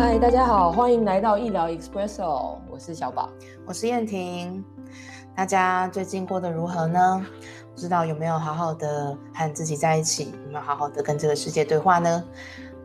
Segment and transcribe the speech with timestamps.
[0.00, 3.28] 嗨，大家好，欢迎来到医疗 Expresso，我是小宝，
[3.66, 4.64] 我是燕婷。
[5.36, 7.26] 大家最近过得如何呢？
[7.74, 12.24] 不知道有没有好好的和自己在一起，有没有好好的跟这个世界对话呢？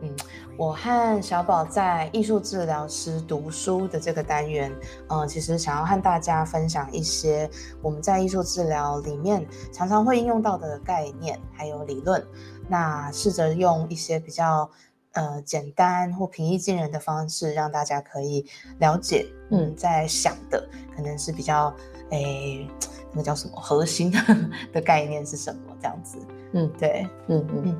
[0.02, 0.14] 嗯，
[0.58, 4.70] 我和小宝在艺术治疗师读书的这个单元，
[5.08, 7.48] 嗯，其实想要和大家分享一些
[7.80, 12.22] 我们在艺术治疗里面常常会应用到的概念还有理论，
[12.68, 14.70] 那试着用一些比较。
[15.16, 18.44] 呃，简单或平易近人的方式，让大家可以
[18.78, 20.62] 了解，嗯，在想的
[20.94, 21.74] 可能是比较，
[22.10, 22.68] 诶，
[23.12, 24.12] 那个叫什么核心
[24.74, 25.74] 的概念是什么？
[25.80, 26.18] 这样子，
[26.52, 27.76] 嗯，对，嗯嗯嗯，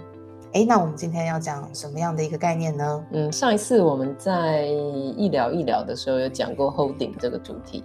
[0.54, 3.06] 哎，那我们今天要讲什么样的一个概念呢？
[3.10, 7.84] 嗯，上一次我们在一聊一聊的时候有讲过 holding 这个主题，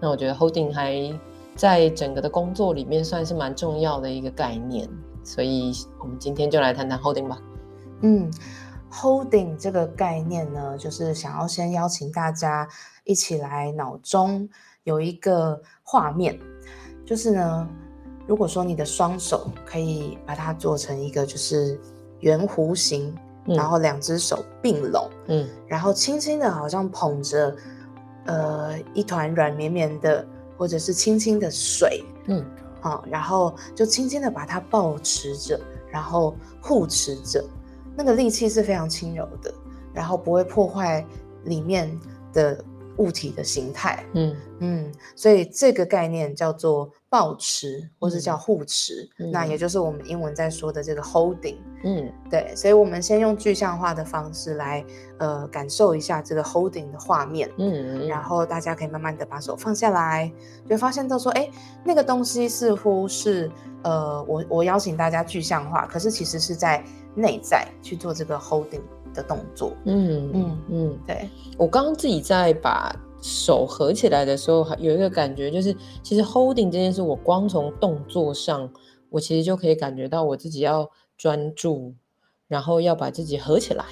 [0.00, 0.96] 那我觉得 holding 还
[1.54, 4.88] 在整个的工作里面算是蛮重要的一个概念，
[5.22, 7.38] 所以我们今天就来谈谈 holding 吧。
[8.00, 8.30] 嗯。
[8.90, 12.66] Holding 这个概念呢，就是想要先邀请大家
[13.04, 14.48] 一起来脑中
[14.84, 16.38] 有一个画面，
[17.04, 17.68] 就是呢，
[18.26, 21.78] 如果说你的双手可以把它做成一个就是
[22.20, 23.14] 圆弧形，
[23.44, 27.54] 然后两只手并拢，嗯，然后轻轻的好像捧着
[28.24, 32.44] 呃一团软绵绵的或者是轻轻的水，嗯，
[32.80, 37.44] 好，然后就轻轻的把它抱持着，然后护持着。
[37.98, 39.52] 那个力气是非常轻柔的，
[39.92, 41.04] 然后不会破坏
[41.42, 41.90] 里面
[42.32, 42.64] 的
[42.98, 44.04] 物体的形态。
[44.12, 49.08] 嗯嗯，所以这个概念叫做抱持，或是叫护持。
[49.32, 51.56] 那也就是我们英文在说的这个 holding。
[51.82, 52.54] 嗯，对。
[52.54, 54.84] 所以我们先用具象化的方式来
[55.18, 57.50] 呃感受一下这个 holding 的画面。
[57.58, 60.30] 嗯，然后大家可以慢慢的把手放下来，
[60.68, 61.50] 就发现到说，哎，
[61.84, 63.50] 那个东西似乎是
[63.82, 66.84] 呃，我我邀请大家具象化，可是其实是在。
[67.18, 68.80] 内在去做这个 holding
[69.12, 70.58] 的动作，嗯嗯。
[70.70, 71.28] 嗯，对。
[71.56, 78.70] 我刚刚自己在把手合起来的时候，有一个感觉，就是其实 holding 这件事，我光从动作上，
[79.10, 81.92] 我其实就可以感觉到我自己要专注，
[82.46, 83.84] 然后要把自己合起来，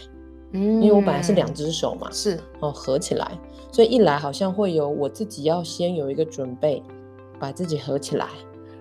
[0.53, 2.39] 嗯，因为我本来是两只手嘛，是。
[2.61, 3.37] 哦，合起来，
[3.73, 6.81] 所以一来好像会有我自己要先有一个准备，
[7.41, 8.29] 把自己合起来。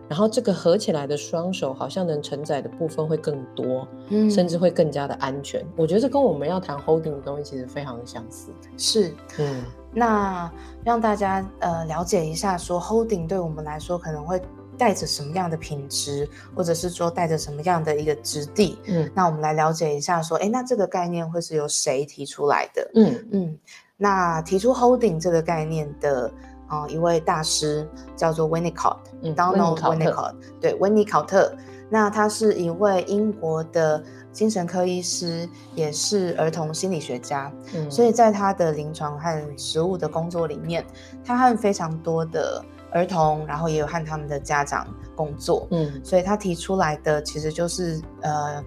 [0.08, 5.66] 然后这个合起来的双手好像能承载的部分会更多，嗯，甚至会更加的安全。
[5.76, 8.52] 我觉得这跟我们要谈 holding 的东西其实非常的相似。
[8.78, 10.52] 是，嗯，那
[10.84, 14.40] 让大家呃了解一下，说 holding 对我们来说可能会
[14.78, 18.78] 带着什么样的品质，或者是说带着什么样的一个质地。
[18.86, 22.92] 嗯，那我们来了解一下，说，哎，那这个概念会是由谁提出来的？
[22.94, 23.60] 嗯嗯，
[23.98, 26.32] 那提出 holding 这个概念的。
[26.76, 31.56] 啊，一位大师叫做 Winnicott，Donald Winnicott，对，温尼考特。
[31.88, 37.52] 那他是一位英国的精神科医师，也是儿童心理学家。
[37.76, 40.84] 嗯，所以在他的临床和实务的工作里面，
[41.24, 45.68] 他和非常多的儿童，然后也有和他们的家长工作。
[45.70, 48.64] 嗯，所以他提出来的其实就是呃，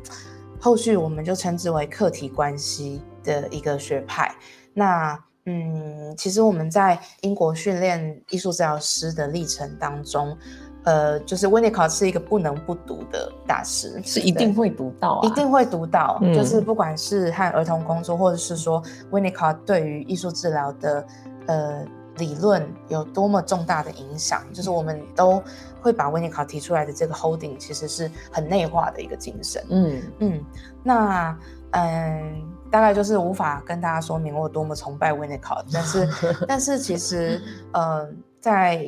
[0.61, 4.33] 后续我们就称之为客体关系的一个学派。
[4.73, 5.19] 那
[5.51, 10.37] 嗯，其实我们在英国训练艺术治疗师的历程当中，
[10.85, 16.21] 呃，就是 Winnicott 是一个不能不读的大师，是一定会读到，一定会读到。
[16.35, 21.07] 就是不管是和儿童工作，或者是说 Winnicott 对于艺术治疗的
[21.47, 21.83] 呃
[22.17, 25.43] 理论有多么重大的影响，就是我们都
[25.81, 29.65] 会把 Winnicott 提出来的这个 holding 其实是很内化的一个精神。
[29.71, 30.44] 嗯嗯，
[30.85, 31.39] 那
[31.71, 32.43] 嗯。
[32.70, 36.09] 大概就是无法跟大家说明我有多么崇拜 Winnicott，但是
[36.47, 37.41] 但是其实
[37.73, 38.09] 呃，
[38.41, 38.85] 在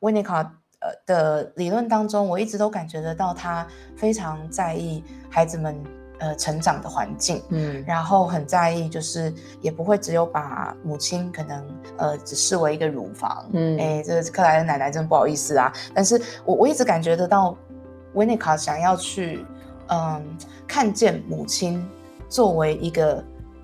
[0.00, 0.48] Winnicott
[0.80, 3.66] 呃的理论当中，我一直都感觉得到他
[3.96, 5.78] 非常在意孩子们
[6.18, 11.64] 呃成长的环境，嗯，然后很在意就是也不会只有把母亲可能
[11.98, 17.56] 呃只视为一个乳房，嗯，哎，这个克莱的奶奶真不好意思啊，但是我我一直感觉得到
[18.14, 19.44] Winnicott 想要去
[19.88, 20.24] 嗯
[20.66, 21.86] 看见母亲。
[22.32, 23.22] 作为一个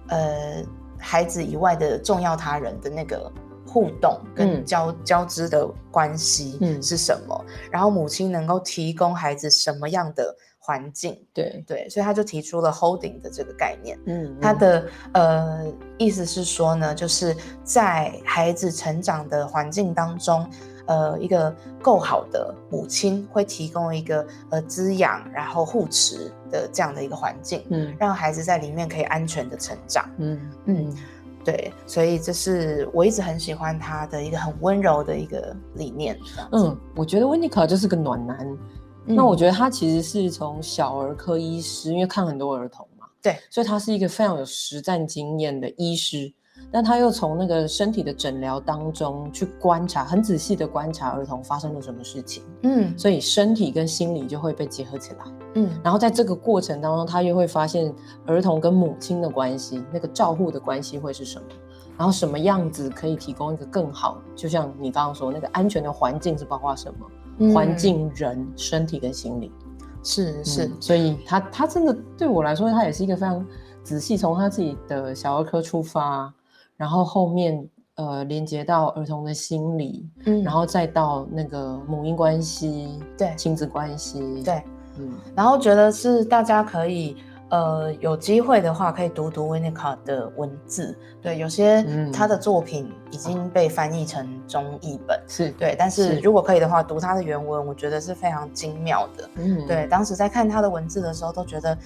[0.08, 0.62] 呃
[0.98, 3.32] 孩子以外的重要他人的那个
[3.66, 4.64] 互动跟嗯。
[4.66, 6.82] 交、交织的关系嗯。
[6.82, 13.98] 是什么，然后母亲能够提供孩子什么样的环境，对，对，所以他就提出了 holding 的这个概念。
[14.04, 14.36] 嗯，嗯。
[14.38, 15.64] 他的呃
[15.96, 20.46] 意思是说呢，就是在孩子成长的环境当中，
[20.88, 30.10] 呃，一个够好的母亲会提供一个呃滋养，然后护持的这样的一个环境，嗯让孩子在里面可以安全的成长。
[30.16, 30.96] 嗯嗯，
[31.44, 36.18] 对，所以这是我一直很喜欢他的一个很温柔的一个理念。
[36.52, 38.38] 嗯，我觉得温尼卡就是个暖男。
[39.06, 46.32] 嗯那我觉得他其实是从小儿科医师，因为看很多儿童嘛，对，所以他是一个非常有实战经验的医师。
[46.70, 55.18] 但他又从那个身体的诊疗当中去观察，很仔细的观察儿童发生了什么事情，嗯所以身体跟心理就会被结合起来。
[55.54, 57.92] 嗯然后在这个过程当中，他又会发现
[58.26, 61.46] 儿童跟母亲的关系，那个照护的关系会是什么，
[61.96, 67.06] 然后什么样子可以提供一个更好，就像你刚刚说那个安全的环境是包括什么？
[67.38, 69.50] 嗯环境、人、身体跟心理。
[70.02, 73.44] 是是嗯，所以他他真的对我来说，他也是一个非常
[73.82, 76.32] 仔细从他自己的小儿科出发，
[76.78, 84.62] 然后后面呃连接到儿童的心理，嗯然后再到那个母婴关系、对亲子关系，对。
[85.00, 87.16] 嗯然后觉得是大家可以
[87.50, 90.96] 呃有机会的话，可以读读维尼卡的文字。
[91.22, 95.20] 对，有些嗯他的作品已经被翻译成中译本。
[95.28, 99.30] 是，对，但是是如果可以的话，读他的原文，我觉得是非常精妙的。
[99.36, 101.76] 嗯对，当时在看他的文字的时候，都觉得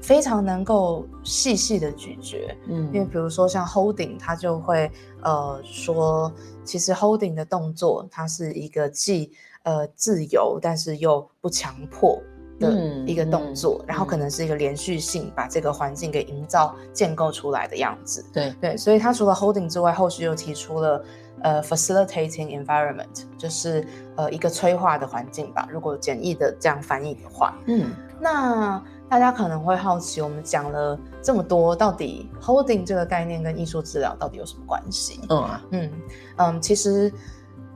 [0.00, 2.56] 非常能够细细的咀嚼。
[2.68, 4.90] 嗯因为比如说像 holding，他就会
[5.22, 6.32] 呃说，
[6.64, 9.30] 其实 holding 的动作，它是一个既
[9.62, 12.20] 呃自由，但是又不强迫
[12.58, 18.24] 的嗯一个动作，嗯然后可能是一个连续性，把这个环境给营造建构出来的样子。
[18.32, 21.04] 对，对，所以他除了 holding 之外，后续又提出了
[21.42, 23.86] 呃 facilitating environment，就是
[24.16, 25.68] 呃一个催化的环境吧。
[25.70, 35.20] 如果简易的这样翻译的话，嗯那大家可能会好奇，我们讲了这么多，到底 holding 这个概念跟艺术治疗到底有什么关系？
[35.28, 35.92] 嗯啊，嗯
[36.36, 37.12] 嗯，其实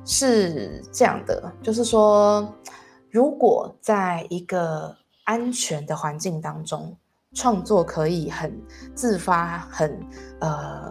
[0.05, 2.49] 是这样的，就是说，
[3.11, 4.95] 如果在一个
[5.25, 6.97] 安全的环境当中，
[7.35, 8.57] 创作可以很
[8.95, 10.01] 自发、很
[10.39, 10.89] 呃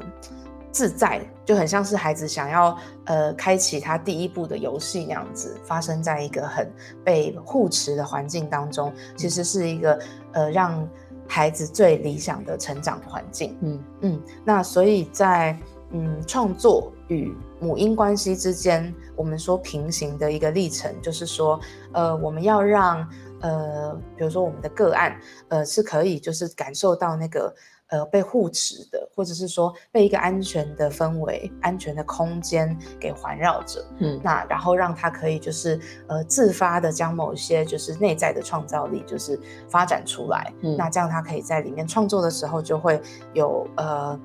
[0.73, 2.75] 自在，就很像是孩子想要
[3.05, 6.69] 呃开启他第一步的游戏那样子，发生在一个很
[7.03, 9.99] 被护持的环境当中，其实是一个
[10.31, 10.89] 呃让
[11.27, 13.55] 孩子最理想的成长环境。
[13.61, 15.55] 嗯嗯，那所以在
[15.91, 21.59] 嗯创作与母婴关系之间，我们说平行的一个历程，就是说，
[21.91, 23.07] 呃，我们要让
[23.41, 25.15] 呃，比如说我们的个案，
[25.49, 27.53] 呃，是可以就是感受到那个
[27.93, 33.85] 呃被护持的，或者是说被一个安全的氛围、安全的空间给环绕着。
[33.99, 42.99] 嗯那然后让他可以就是呃自发的将某些就是内在的创造力就是发展出来，嗯那这样他可以在里面创作的时候就会
[43.33, 44.19] 有呃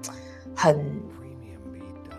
[0.56, 0.82] 很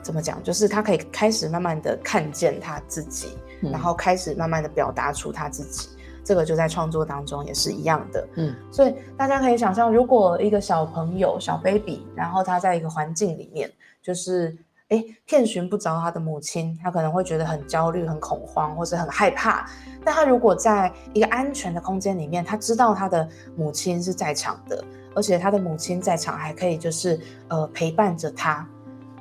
[0.04, 5.90] 怎么讲，就是他可以开始慢慢的看见他自己，嗯然后开始慢慢的表达出他自己，
[6.30, 8.28] 这个就在创作当中也是一样的。
[8.36, 13.68] 嗯所以大家可以想象，如果一个小朋友、小 baby，然后他在一个环境里面，
[14.00, 14.56] 就是
[14.90, 19.68] 哎遍寻不着他的母亲，他可能会觉得很焦虑、很恐慌，或是很害怕。
[20.06, 24.84] 但他如果在一个安全的空间里面，他知道他的母亲是在场的，
[25.16, 28.64] 而且他的母亲在场还可以就是呃陪伴着他，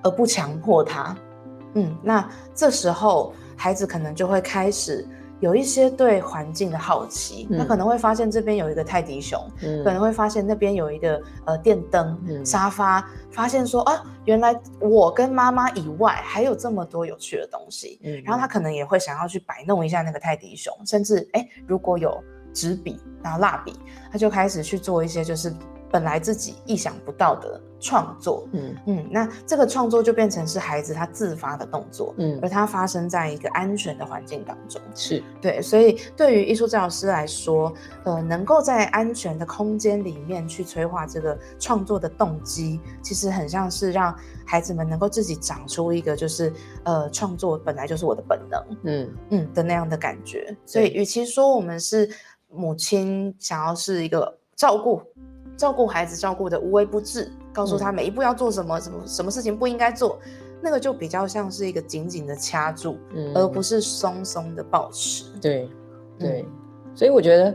[0.03, 1.17] 而不强迫他。
[1.73, 5.09] 嗯，那这时候孩子可能就会开始
[5.41, 9.85] 有一些对环境的好奇，他嗯可能会发现这边有一个泰迪熊，嗯。
[9.85, 12.45] 可能会发现那边有一个呃电灯、嗯。
[12.45, 18.01] 沙发，发现说啊，原来我跟妈妈以外还有这么多有趣的东西。
[18.03, 18.23] 嗯。
[18.25, 23.73] 然后他可能也会想要去摆弄一下那个泰迪熊，甚至哎，如果有纸笔，然后蜡笔，
[24.11, 25.55] 他就开始去做一些就是
[25.91, 28.47] 本来自己意想不到的创作。
[28.53, 34.81] 嗯嗯，那这个创作就变成是孩子他自发的动作，嗯而它发生在一个安全的环境当中。
[34.95, 37.73] 是对，所以对于艺术治疗师来说，
[38.05, 44.15] 呃，能够在安全的空间里面去催化这个创作的动机，其实很像是让
[44.45, 46.53] 孩子们能够自己长出一个就是
[46.85, 50.57] 呃，创作本来就是我的本能，嗯嗯的那样的感觉。
[50.67, 52.11] 所以，与其说我们是
[52.51, 55.01] 母亲想要是一个照顾
[55.59, 60.19] 照顾孩子照顾的无微不至，告诉他每一步要做什么，什么什么事情不应该做，
[60.63, 65.25] 那个就比较像是一个紧紧的掐住，嗯，而不是松松的抱持。
[65.41, 65.69] 对
[66.17, 66.47] 对，
[66.95, 67.55] 所以我觉得，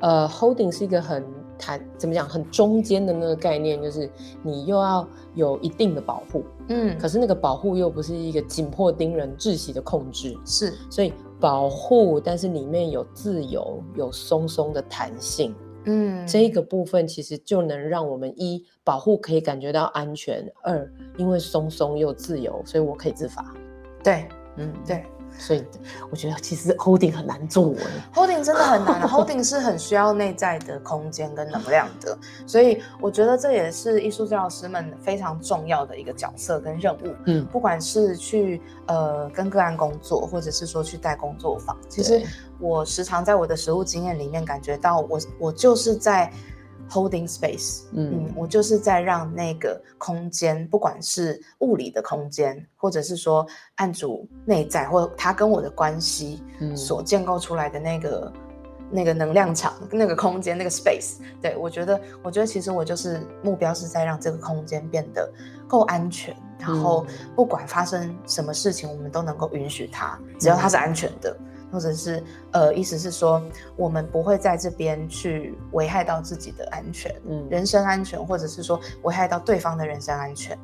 [0.00, 1.22] 呃，holding 是一个很
[1.58, 4.10] 谈怎么讲很中间的那个概念，就是
[4.42, 10.72] 你又要有一定的保护，嗯，可是那个保护又不是一个紧迫盯人、窒息的控制，是。
[10.88, 23.54] 所以保护，但是里面有自由，有松松的弹性，嗯这一个部分其实就能让我们一保护可以感觉到安全，二因为松松又自由，所以我可以自罚。
[24.02, 25.02] 对嗯，对。
[25.38, 25.64] 所以
[26.10, 27.84] 我觉得其实 holding 很难做哎。
[28.14, 37.14] Holding 真的很难， Holding 是很需要内在的空间跟能量的，所以我觉得这也是艺术治疗师们非常重要的一个角色跟任务。
[37.26, 42.22] 嗯，不管是去呃跟个案工作，或者是说去带工作坊，其实
[42.58, 46.32] 我时常在我的实务经验里面感觉到我，我就是在
[46.92, 48.26] holding space，嗯。
[48.26, 53.46] 嗯，我就是在让那个空间，不管是物理的空间，或者是说
[53.76, 56.76] 案主内在，或他跟我的关系，嗯。
[56.76, 58.32] 所建构出来的那个
[58.90, 65.32] 那个能量场、那个空间、那个 space，对我觉得，我觉得其实我就是目标是在让这个空间变得
[65.66, 71.34] 够安全，然后嗯不管发生什么事情，我们都能够允许它，只要它是安全的。
[71.72, 73.42] 或者是呃，意思是说，
[73.76, 80.56] 我们不会在这边去危害到自己的安全，嗯人身安全，或者是说危害到对方的人身安全。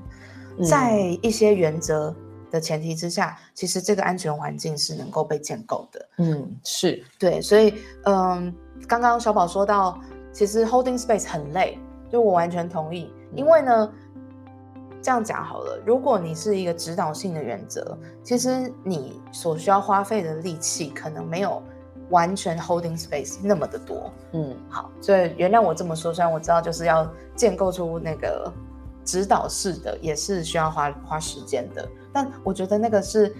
[0.58, 2.14] 嗯在一些原则
[2.50, 6.08] 的前提之下，其实这个安全环境是能够被建构的。
[6.18, 7.74] 嗯是对，所以
[8.04, 8.54] 嗯，
[8.86, 9.98] 刚刚小宝说到，
[10.32, 11.78] 其实 holding space 很累，
[12.10, 13.90] 就我完全同意，因为呢。
[15.00, 21.62] 这样讲好了，如果你是一个指导性的原则，其实你所需要花费的力气可能没有
[22.10, 24.10] 完全 holding space 那么的多。
[24.32, 28.52] 嗯好，所以原谅我这么说，虽然我知道就是要建构出那个
[29.04, 33.34] 指导式的，也是需要花花时间的，但我觉得那个是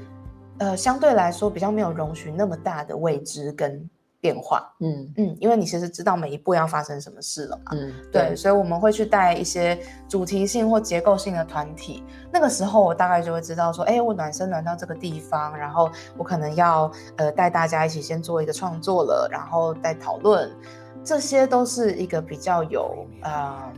[0.59, 3.89] 呃相对来说比较没有容许那么大的未知跟
[4.21, 4.73] 变化。
[4.81, 7.73] 嗯嗯，因为你其实知道每一步要发生什么事了嘛。
[7.73, 12.05] 嗯对，所以我们会去带一些主题性或结构性的团体。
[12.33, 20.51] 那个时候，我大概就会知道说，哎，我暖身暖到这个地方，然后我可能要呃带大家一起先做一个创作了，然后再讨论，
[21.05, 23.73] 这些都是一个比较有呃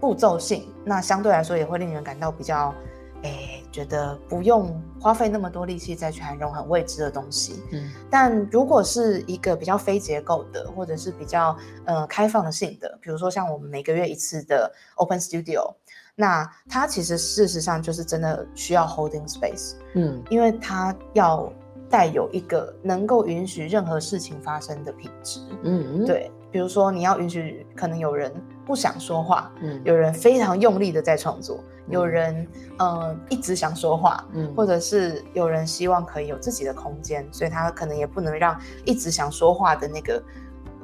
[0.00, 2.74] 步骤性，那相对来说也会令人感到比较。
[3.22, 7.90] 哎，觉得不用花费那么多力气再去涵容很未知的东西，嗯。
[8.08, 15.74] 但如果是一个比较非结构的，或者是比较呃开放性的，比如说像我们每个月一次的 Open Studio，
[16.14, 20.22] 那它其实事实上就是真的需要 holding space，嗯。
[20.30, 21.52] 因为它要
[21.90, 25.40] 带有一个能够允许任何事情发生的品质。
[25.62, 28.32] 嗯，对，比如说你要允许可能有人
[28.66, 29.80] 不想说话，嗯。
[29.84, 31.58] 有人非常用力的在创作，
[31.90, 32.46] 有人
[32.78, 40.22] 呃一直想说话，嗯或者是有人希望可以有自己的空间，所以他可能也不能让一直想说话的那个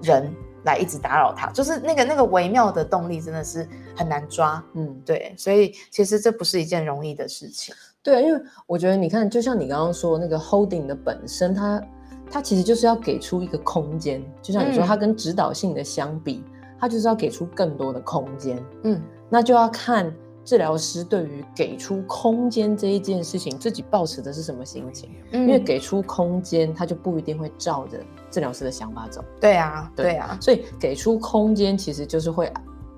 [0.03, 0.33] 人
[0.65, 4.63] 来一直打扰他，就是那个那个微妙的动力真的是很难抓。
[4.73, 7.75] 嗯对，所以其实这不是一件容易的事情。
[8.03, 11.83] 对，因为我觉得你看，就像你刚刚说那个 holding 的本身，它
[12.31, 16.45] 它其实就是要给出一个空间，就像你说，嗯它跟指导性的相比，
[16.79, 18.63] 它就是要给出更多的空间。
[18.83, 25.11] 嗯那就要看治疗师对于给出空间这一件事情，自己抱持的是什么心情。
[25.33, 27.99] 嗯因为给出空间，他就不一定会照着
[28.31, 29.25] 治疗师的想法走。
[29.41, 32.53] 对啊，对对啊，所以给出空间，其实就是会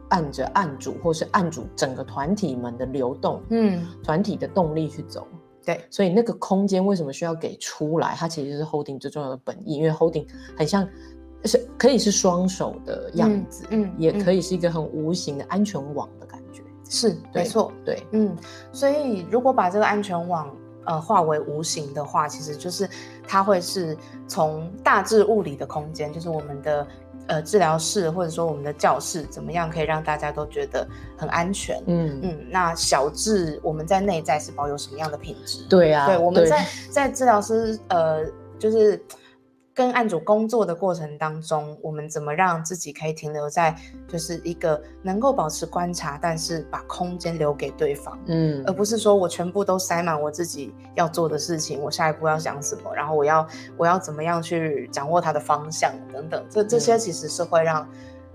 [0.08, 5.26] 按着案主或是案主整个团体们的流动、嗯，团体的动力去走。
[5.64, 8.14] 对，所以那个空间为什么需要给出来？
[8.16, 10.26] 它其实是 holding 最重要的本意，因为 holding
[10.56, 10.86] 很像
[11.44, 16.25] 是可以是双手的样子，嗯，也可以、是一个很无形的安全网的。
[16.88, 17.72] 是没错。
[17.84, 18.36] 对，嗯，
[18.72, 20.50] 所以如果把这个安全网
[20.84, 22.88] 呃化为无形的话，其实就是
[23.26, 23.96] 它会是
[24.28, 26.86] 从大致物理的空间，就是我们的
[27.26, 31.82] 呃治疗室或者说我们的教室，怎么样可以让大家都觉得很安全。
[31.86, 35.64] 嗯，嗯，那小至我们在内在是保有什么样的品质？
[35.68, 38.24] 对啊，对，我们在在治疗师呃，
[38.58, 39.04] 就是
[39.76, 43.76] 跟案主工作的过程当中，我们怎么让自己可以停留在
[44.08, 56.98] 就是一个能够保持观察，但是把空间留给对方，嗯而不是说我全部都塞满我自己要做的事情，我下一步要想什么，然后我要我要怎么样去掌握它的方向等等，这这些嗯。
[56.98, 57.86] 其实是会让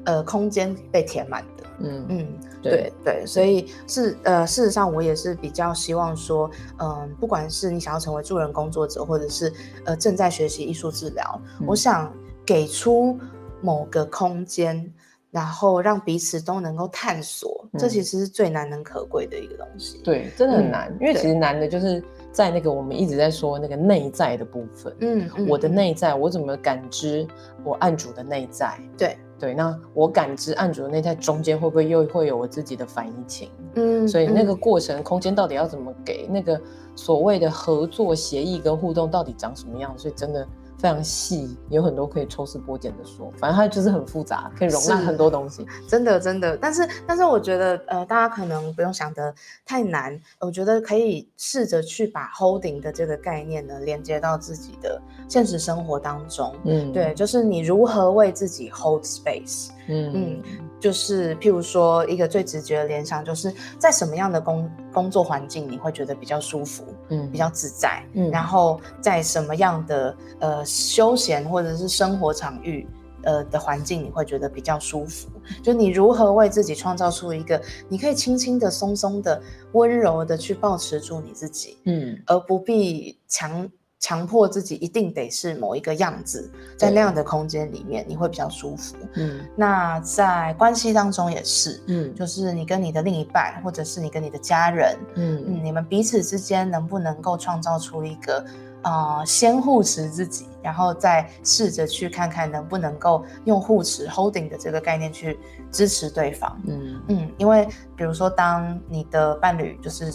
[0.05, 1.63] 呃空间被填满的。
[1.83, 2.27] 嗯嗯，
[2.61, 9.51] 对对对，所以是呃，事实上我也是比较希望说，嗯、不管是你想要成为助人工作者，或者是
[9.85, 12.13] 呃正在学习艺术治疗，我嗯想
[12.45, 13.17] 给出
[13.61, 14.93] 某个空间，
[15.31, 19.99] 然后让彼此都能够探索，这嗯其实是最难能可贵的一个东西。
[20.03, 27.27] 对，真的很嗯难，因为其实难的就是在那个我们一直在说那个内在的部分，嗯嗯，我的嗯内在，我怎么感知
[27.63, 28.79] 我案主的内在？
[28.97, 33.49] 对，对，那我感知案主的内在中间会不会又会有我自己的反移情？
[33.75, 36.27] 嗯，所以那个嗯过程空间到底要怎么给？
[36.27, 36.59] 那个
[36.95, 39.93] 所谓的合作协议跟互动到底长什么样？
[39.97, 40.47] 所以真的
[40.81, 43.31] 非常细，有很多可以抽丝剥茧的说。
[43.37, 45.63] 反正它就是很复杂，可以容纳很多东西。
[45.87, 49.33] 真的真的，但是但是我觉得呃，大家可能不用想得
[49.63, 56.51] 太难，我觉得可以试着去把 holding 的这个概念呢连接到自己的现实生活当中。
[56.63, 59.69] 嗯，对，，就是你如何为自己 hold space。
[59.87, 60.43] 嗯嗯，
[60.81, 72.85] 就是譬如说一个最直觉的联想，就是在什么样的工工作环境你会觉得比较舒服，嗯比较自在，嗯然后在什么样的呃休闲或者是生活场域。
[73.23, 75.29] 呃的环境你会觉得比较舒服，
[75.61, 79.39] 就你如何为自己创造出一个你可以轻轻的、松松的、
[79.73, 83.69] 温柔的去保持住你自己，嗯而不必强
[84.01, 88.95] 强迫自己一定得是某一个样子，在那样的空间里面你会比较舒服。
[89.13, 89.39] 嗯。
[89.55, 92.13] 那在关系当中也是，嗯。
[92.15, 95.43] 就是你跟你的另一半，或者是你跟你的家人，嗯。
[95.47, 98.43] 嗯，你们彼此之间能不能够创造出一个
[98.81, 105.39] 呃先护持自己，然后再试着去看看能不能够用护持 holding 的这个概念去
[105.71, 106.59] 支持对方。
[106.65, 106.99] 嗯。
[107.09, 110.11] 嗯，因为比如说，当你的伴侣就是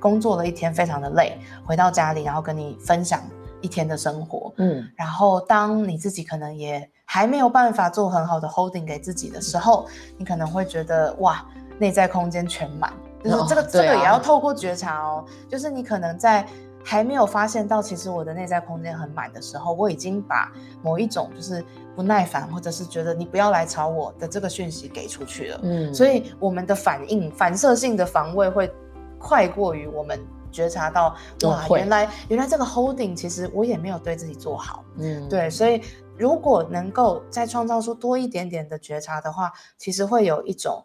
[0.00, 3.22] 工作了一天非常的累，回到家里，然后跟你分享
[3.60, 9.86] 一天的生活，嗯然后当你自己可能也还没有办法做很好的 holding 给自己的时候，
[10.16, 11.44] 你可能会觉得哇，
[11.78, 12.92] 内在空间全满，
[13.24, 16.46] 就是这个、这个也要透过觉察哦，就是你可能在。
[16.84, 20.50] 还没有发现到，其实我的内在空间很满的时候，我已经把
[20.80, 21.62] 某一种就是
[21.94, 25.60] 不耐烦，或者是觉得你不要来吵我的这个讯息给出去了。
[25.64, 28.72] 嗯，所以以我们的反应、反射性的防卫会
[29.18, 30.18] 快过于我们
[30.50, 34.84] 觉察到，哇，原来原来这个 holding 其实我也没有对自己做好。
[34.96, 35.28] 嗯。
[35.28, 35.82] 对，所以
[36.16, 40.84] 如果能够再创造出多一点点的觉察的话，其实会有一种，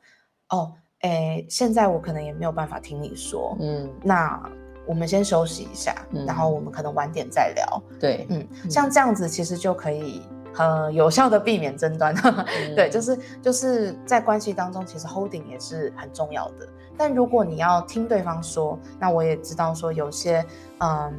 [0.49, 3.89] 哦，诶，现在我可能也没有办法听你说，嗯。
[4.03, 4.41] 那
[4.85, 5.95] 我们先休息一下，
[6.27, 7.81] 然后嗯我们可能晚点再聊。
[7.99, 8.27] 对。
[8.29, 10.21] 嗯，像这样子其实就可以
[10.53, 12.13] 很有效的避免争端。
[12.23, 16.67] 嗯对，就是就是在关系当中，其实 holding 也是很重要的。
[16.97, 20.45] 但如果你要听对方说，那我也知道说有些
[20.77, 21.11] 嗯，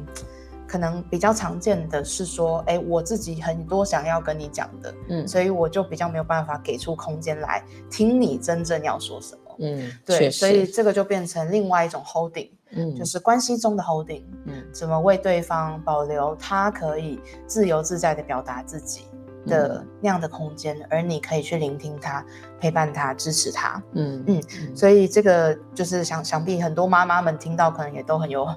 [0.65, 9.41] 可能比较常见的是说，哎，我自己很多想要跟你讲的，嗯所以我就比较没有办法给出空间来听你真正要说什么。
[9.59, 14.23] 嗯对，所以这个就变成另外一种 holding，嗯就是关系中的 holding。
[14.45, 19.07] 嗯怎么为对方保留他可以自由自在的表达自己
[19.45, 22.25] 的那样的空间，而你可以去聆听他、
[22.59, 23.81] 陪伴他、支持他。
[23.93, 24.41] 嗯嗯
[24.75, 28.47] 所以这个就是想想必很多妈妈们听到可能也都很有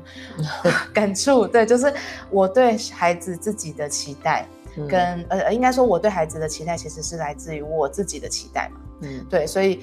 [0.92, 1.46] 感触。
[1.46, 1.92] 对，就是
[2.30, 4.46] 我对孩子自己的期待，
[4.76, 8.80] 嗯跟呃应该说我对孩子的期待其实是来自于我自己的期待嘛。
[9.00, 9.80] 嗯对，所以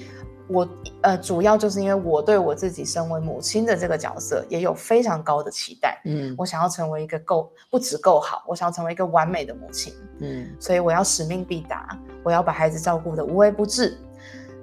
[0.48, 0.68] 我
[1.02, 6.00] 呃主要就是因为我对我自己身为母亲的这个角色也有非常高的期待。
[6.04, 13.98] 嗯我想要成为一个够不止够好，我想要成为一个完美的母亲，嗯所以我要使命必达，我要把孩子照顾的无微不至。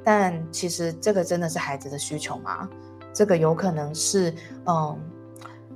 [0.05, 2.67] 但其实这个真的是孩子的需求吗？
[3.13, 4.33] 这个有可能是
[4.65, 4.99] 嗯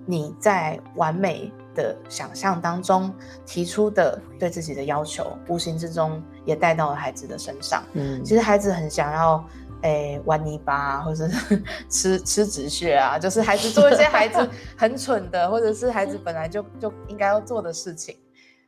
[0.05, 3.13] 你在完美的想象当中
[3.45, 7.83] 提出的对自己的要求，无形之中也带到了孩子的身上。
[7.93, 9.45] 嗯其实孩子很想要，
[9.81, 18.15] 诶、玩泥巴、啊， 或者是吃吃纸屑啊，就是孩子做一些孩子 很蠢的，或者是孩子本来就就应该要做的事情。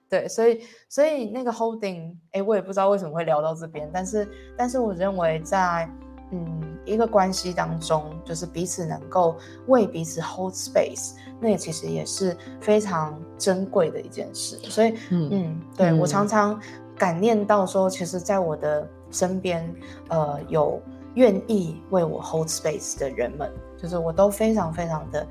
[0.09, 5.87] 对，所以所以那个 holding，哎，我也不知道为什么会聊到这边，但是但是我认为在
[6.31, 14.57] 嗯一个关系当中，就是彼此能够为彼此 hold space，那也其实也是非常珍贵的一件事。
[14.63, 16.59] 所以嗯嗯，对我嗯常常
[16.97, 19.71] 感念到说，其实，在我的身边，
[20.09, 20.81] 呃，有
[21.15, 25.25] 愿意为我 hold space 的人们，就是我都非常非常的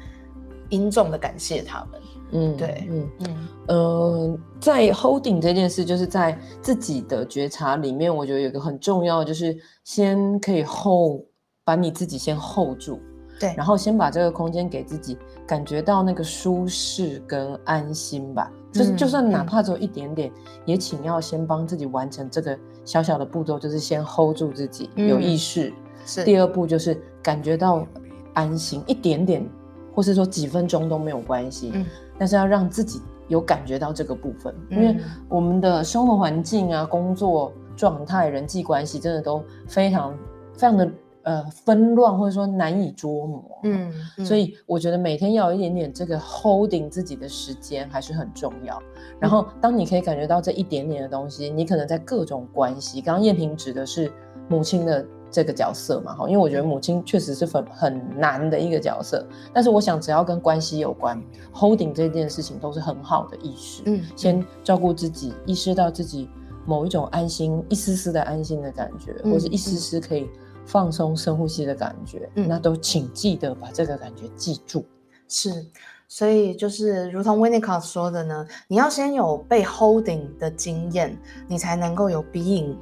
[0.69, 2.01] 殷重的感谢他们。
[2.31, 11.23] 嗯对嗯嗯呃，在 holding 这件事，就是在自己的觉察里面，我觉得有一个很重要，就是先可以 hold，
[11.65, 13.01] 把你自己先 hold 住，
[13.41, 18.53] 对，然后先把这个空间给自己，感觉到那个舒适跟安心吧。
[18.79, 19.09] 就是就嗯。
[19.09, 20.31] 算哪嗯怕只有一点点，
[20.65, 25.73] 也请要先帮自己完成这个小小的步骤，就是先 hold 住自己，有意嗯识。
[26.07, 26.25] 是。
[26.25, 27.87] 第二步就是感觉到
[28.35, 29.47] 安心一点点，
[29.95, 31.85] 或是说几分钟都没有关系，嗯。
[32.17, 40.13] 但是要让自己有感觉到这个部分，因为嗯我们的生活环境啊、工作状态、人际关系，真的都非常
[40.55, 40.91] 非常的
[41.29, 43.45] 呃纷乱或者说难以捉摸。
[43.65, 48.81] 嗯，嗯所以我觉得每天要有一点点这个 holding 自己的时间还是很重要。
[49.21, 54.11] 然后，当你可以感觉到这一点点的东西，你可能在各种关系，刚刚燕萍指的是
[54.49, 59.27] 母亲的这个角色嘛，哈，因为我觉得母亲确实是很很难的一个角色。
[59.53, 63.83] 但是我想，只要跟关系有关，holding 这件事情都是很好的意识。
[63.85, 66.31] 嗯先照顾自己，意识到自己
[66.65, 70.31] 某一种安心、一丝丝的安心的感觉，嗯或者一丝丝可以
[70.69, 74.85] 放松、深呼吸的感觉，嗯那都请记得把这个感觉记住。
[75.27, 75.67] 是，
[76.07, 82.77] 所以就是如同 Winnicott 说的呢，你要先有被 holding 的经验，你才能够有 being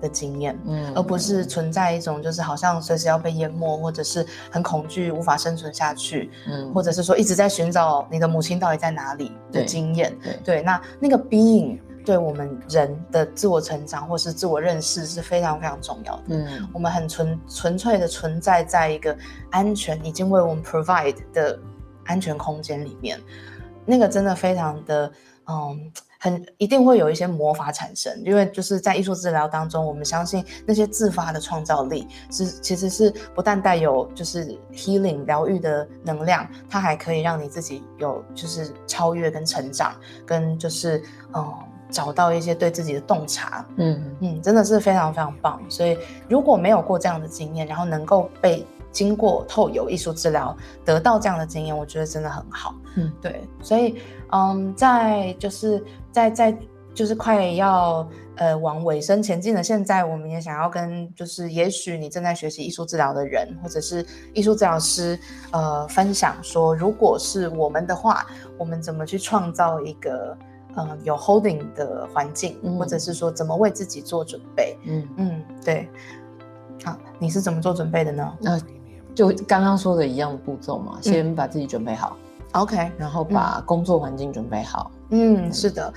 [0.00, 0.58] 的经验。
[0.66, 10.16] 嗯而不是存在一种就是好像随时要被淹没，或者是很恐惧无法生存下去，嗯或者是说一直在寻找你的母亲到底在哪里的对经验。
[10.22, 16.22] 对对，那那个 being 对我们人的自我成长或是自我认识是非常非常重要的。
[16.28, 19.16] 嗯我们很纯纯粹的存在在一个
[19.50, 21.58] 安全已经为我们 provide 的
[22.04, 23.20] 安全空间里面，
[23.84, 25.12] 那个真的非常的
[25.46, 25.92] 嗯。
[26.24, 41.02] 很一定会有一些魔法产生，因为就是在艺术治疗当中，我们相信那些自发的创造力是其实是不但带有就是 healing 疗愈的能量，它还可以让你自己有就是超越跟成长，跟就是
[41.34, 41.52] 嗯
[41.92, 45.60] 找到一些对自己的洞察，嗯嗯，真的是非常非常棒。
[45.68, 52.74] 所以如果没有过这样的经验，然后能够被经过透有艺术治疗得到这样的经验，我觉得真的很好。
[52.96, 54.00] 嗯，对，所以
[54.32, 56.58] 嗯，在就是在在
[56.94, 65.18] 就是快要呃往尾声前进的现在，我们也想要跟就是也许你正在学习艺术治疗的人，或者是艺术治疗师
[65.52, 68.26] 呃分享说，如果是我们的话，
[68.58, 70.36] 我们怎么去创造一个。
[70.76, 74.76] 嗯，有 holding 的环境，嗯或者是说怎么为自己做准备。
[74.84, 75.88] 嗯，嗯，对。
[76.84, 78.60] 好，你是怎么做准备的呢那
[79.14, 82.16] 就刚刚说的一样的步骤嘛，先把自己准备好
[82.52, 84.90] ，？OK，然后把工作环境准备好。
[85.10, 85.92] 嗯，是的。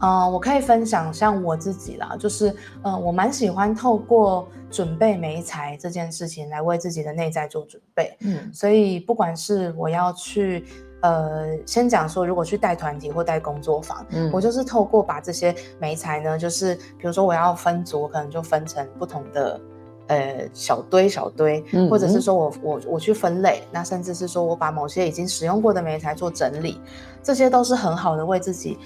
[0.00, 2.50] 嗯、我可以分享像我自己啦，就是
[2.82, 8.16] 嗯、呃我蛮喜欢透过准备媒材这件事情来为自己的内在做准备。
[8.20, 10.64] 嗯所以不管是我要去，
[11.00, 19.60] 呃，先讲说，如果去带团体或带工作坊，嗯我就是透过把这些媒材呢，就是比如说我要分组，我可能就分成不同的。
[20.08, 26.80] 呃，小堆小堆，嗯或者是说我我我去分类，那甚至是说我把某些已经使用过的媒材做整理，
[27.22, 28.78] 这些都是很好的为自己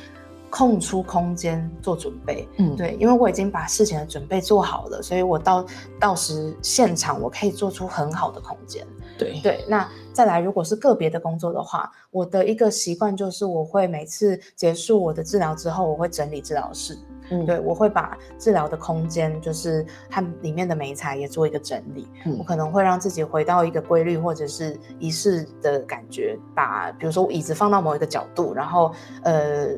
[0.51, 2.49] 空出空间做准备。
[2.57, 5.65] 嗯，对，因为我已经把事情的准备做好了，所以我到
[6.01, 8.85] 到时现场我可以做出很好的空间。
[9.19, 16.97] 对对，那再来，如果是个别的工作的话，我的一个习惯就是，我会每次结束我的治疗之后，我会整理治疗室。
[17.31, 22.07] 嗯对，我会把治疗的空间，就是它里面的美材也做一个整理。
[22.27, 29.69] 嗯我可能会让自己回到一个规律或者是仪式的感觉，把比如说椅子放到某一个角度，然后呃。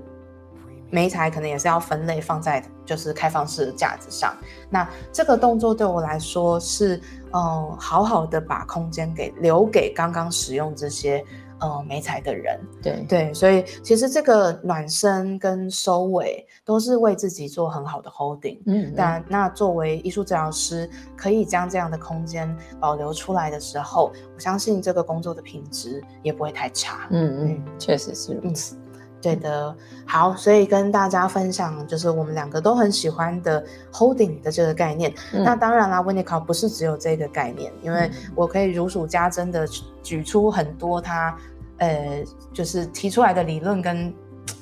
[0.90, 4.34] 媒材可能也是要分类放在就是开放式的架子上。
[4.70, 7.00] 那这个动作对我来说是，
[7.32, 11.24] 嗯，好好的把空间给留给刚刚使用这些
[11.58, 12.60] 呃媒材的人。
[12.82, 18.60] 对对，所以其实这个暖身跟收尾都是为自己做很好的 holding。
[18.66, 27.08] 嗯但那作为艺术治疗师，可以将这样的空间保留出来的时候，我相信这个工作的品质也不会太差。
[27.10, 28.76] 嗯嗯，确实是如此。
[29.24, 29.74] 对的，
[30.06, 35.10] 好，所以跟大家分享就是我们两个都很喜欢的 holding 的这个概念。
[35.32, 39.66] 嗯那当然啦 w i n n i c o 不是只有这个概念，因为嗯我可以如数家珍的
[40.02, 41.34] 举出很多他
[41.78, 44.12] 呃，就是提出来的理论跟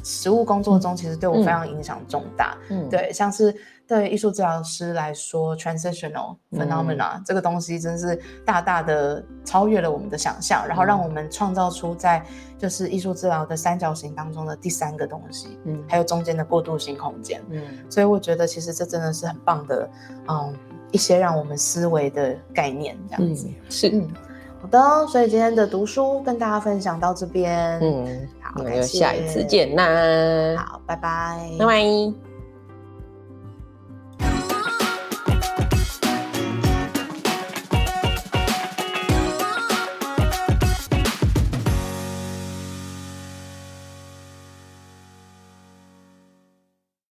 [0.03, 2.57] 实务工作中，其实对我非常影响重大。
[2.71, 3.55] 嗯，对，像是
[3.87, 6.61] 对艺术治疗师来说，transitional 嗯。
[6.61, 12.25] phenomena、这个东西真是大大的超越了我们的想象，然后让我们创造出在
[12.59, 15.83] 就是艺术治疗的三角形当中的第三个东西，嗯。
[15.89, 17.43] 还有中间的过渡性空间。
[17.51, 17.63] 嗯。
[17.89, 19.89] 所以我觉得其实这真的是很棒的，
[20.29, 20.57] 嗯，
[20.91, 23.47] 一些让我们思维的概念这样子。
[23.49, 23.89] 嗯是。
[23.89, 24.09] 嗯，
[24.63, 27.79] 好的，所以今天的读书跟大家分享到这边。
[27.81, 29.85] 嗯，好，那就下一次见啦，
[30.65, 32.32] 好，拜拜，拜拜。